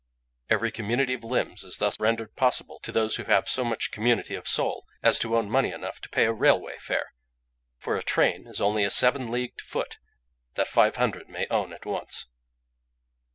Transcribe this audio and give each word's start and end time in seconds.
Even 0.51 0.71
community 0.71 1.13
of 1.13 1.23
limbs 1.23 1.63
is 1.63 1.77
thus 1.77 1.99
rendered 1.99 2.35
possible 2.35 2.79
to 2.79 2.91
those 2.91 3.17
who 3.17 3.25
have 3.25 3.47
so 3.47 3.63
much 3.63 3.91
community 3.91 4.33
of 4.33 4.47
soul 4.47 4.87
as 5.03 5.19
to 5.19 5.35
own 5.37 5.47
money 5.47 5.71
enough 5.71 6.01
to 6.01 6.09
pay 6.09 6.25
a 6.25 6.33
railway 6.33 6.75
fare; 6.79 7.13
for 7.77 7.95
a 7.95 8.01
train 8.01 8.47
is 8.47 8.59
only 8.59 8.83
a 8.83 8.89
seven 8.89 9.29
leagued 9.29 9.61
foot 9.61 9.99
that 10.55 10.67
five 10.67 10.95
hundred 10.95 11.29
may 11.29 11.45
own 11.51 11.71
at 11.71 11.85
once." 11.85 12.25